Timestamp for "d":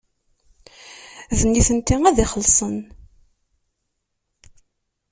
1.37-1.39